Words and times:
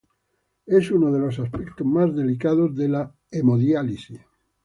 Es 0.65 0.89
uno 0.89 1.11
de 1.11 1.19
los 1.19 1.37
aspectos 1.37 1.85
más 1.85 2.15
delicados 2.15 2.75
de 2.75 2.87
la 2.89 3.13
hemodiálisis. 3.29 4.19